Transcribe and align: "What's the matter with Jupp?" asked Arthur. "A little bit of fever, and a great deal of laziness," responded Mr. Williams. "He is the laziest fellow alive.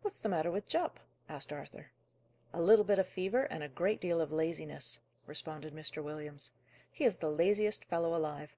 "What's 0.00 0.22
the 0.22 0.30
matter 0.30 0.50
with 0.50 0.66
Jupp?" 0.66 0.98
asked 1.28 1.52
Arthur. 1.52 1.90
"A 2.54 2.62
little 2.62 2.86
bit 2.86 2.98
of 2.98 3.06
fever, 3.06 3.42
and 3.42 3.62
a 3.62 3.68
great 3.68 4.00
deal 4.00 4.18
of 4.18 4.32
laziness," 4.32 5.02
responded 5.26 5.74
Mr. 5.74 6.02
Williams. 6.02 6.52
"He 6.90 7.04
is 7.04 7.18
the 7.18 7.28
laziest 7.28 7.84
fellow 7.84 8.16
alive. 8.16 8.56